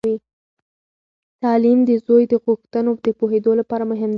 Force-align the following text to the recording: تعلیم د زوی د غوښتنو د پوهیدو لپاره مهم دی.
تعلیم 1.43 1.79
د 1.89 1.91
زوی 2.05 2.23
د 2.31 2.33
غوښتنو 2.45 2.91
د 3.05 3.07
پوهیدو 3.19 3.51
لپاره 3.59 3.83
مهم 3.91 4.09
دی. 4.09 4.09